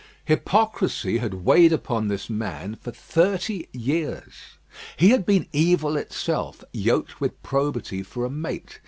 Hypocrisy 0.25 1.19
had 1.19 1.45
weighed 1.45 1.71
upon 1.71 2.07
this 2.07 2.27
man 2.27 2.73
for 2.81 2.89
thirty 2.89 3.67
years. 3.71 4.33
He 4.97 5.09
had 5.11 5.27
been 5.27 5.45
evil 5.53 5.95
itself, 5.95 6.63
yoked 6.73 7.21
with 7.21 7.43
probity 7.43 8.01
for 8.01 8.25
a 8.25 8.29
mate. 8.31 8.79